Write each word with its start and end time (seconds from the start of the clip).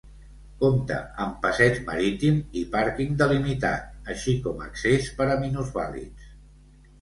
Compta 0.61 0.95
amb 1.25 1.35
passeig 1.43 1.77
marítim 1.89 2.39
i 2.61 2.63
pàrquing 2.77 3.11
delimitat, 3.19 3.93
així 4.15 4.35
com 4.47 4.65
accés 4.71 5.13
per 5.21 5.29
a 5.35 5.39
minusvàlids. 5.45 6.35